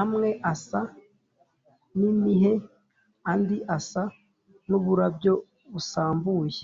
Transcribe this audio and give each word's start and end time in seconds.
amwe 0.00 0.28
asa 0.52 0.80
n’imihe, 1.98 2.52
andi 3.30 3.56
asa 3.76 4.02
n’uburabyo 4.68 5.32
busambuye 5.72 6.62